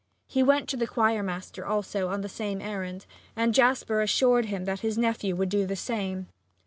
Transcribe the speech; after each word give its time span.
He 0.25 0.41
went 0.41 0.67
to 0.69 0.77
the 0.77 0.87
choir 0.87 1.21
master 1.21 1.63
also 1.63 2.07
on 2.07 2.21
the 2.21 2.27
same 2.27 2.59
errand, 2.59 3.05
and 3.35 3.53
Jasper 3.53 4.01
assured 4.01 4.45
him 4.45 4.65
that 4.65 4.79
his 4.79 4.97
nephew 4.97 5.35
would 5.35 5.49
do 5.49 5.67
the 5.67 5.75
same. 5.75 6.25